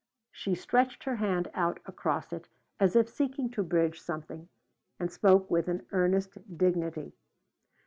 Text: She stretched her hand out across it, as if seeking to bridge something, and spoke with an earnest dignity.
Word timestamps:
She 0.31 0.55
stretched 0.55 1.03
her 1.03 1.17
hand 1.17 1.51
out 1.53 1.79
across 1.85 2.33
it, 2.33 2.47
as 2.79 2.95
if 2.95 3.07
seeking 3.07 3.51
to 3.51 3.61
bridge 3.61 4.01
something, 4.01 4.49
and 4.99 5.11
spoke 5.11 5.51
with 5.51 5.67
an 5.67 5.85
earnest 5.91 6.39
dignity. 6.57 7.13